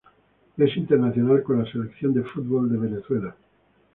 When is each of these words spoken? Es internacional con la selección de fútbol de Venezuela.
Es 0.57 0.75
internacional 0.77 1.43
con 1.43 1.59
la 1.63 1.71
selección 1.71 2.11
de 2.15 2.23
fútbol 2.23 2.71
de 2.71 2.77
Venezuela. 2.79 3.35